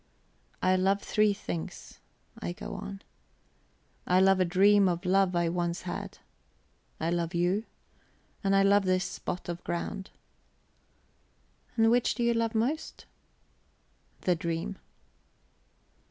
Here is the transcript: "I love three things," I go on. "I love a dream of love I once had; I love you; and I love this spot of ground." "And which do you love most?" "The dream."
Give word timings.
"I 0.63 0.77
love 0.77 1.03
three 1.03 1.31
things," 1.31 1.99
I 2.39 2.53
go 2.53 2.73
on. 2.73 3.03
"I 4.07 4.19
love 4.19 4.39
a 4.39 4.45
dream 4.45 4.89
of 4.89 5.05
love 5.05 5.35
I 5.35 5.47
once 5.47 5.83
had; 5.83 6.17
I 6.99 7.11
love 7.11 7.35
you; 7.35 7.65
and 8.43 8.55
I 8.55 8.63
love 8.63 8.85
this 8.85 9.05
spot 9.05 9.47
of 9.47 9.63
ground." 9.63 10.09
"And 11.77 11.91
which 11.91 12.15
do 12.15 12.23
you 12.23 12.33
love 12.33 12.55
most?" 12.55 13.05
"The 14.21 14.33
dream." 14.35 14.79